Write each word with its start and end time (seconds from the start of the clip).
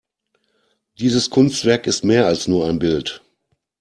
Dieses 0.97 1.29
Kunstwerk 1.29 1.85
ist 1.85 2.03
mehr 2.03 2.25
als 2.25 2.47
nur 2.47 2.67
ein 2.67 2.79
Bild. 2.79 3.21